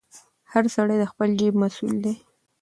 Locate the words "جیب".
1.39-1.53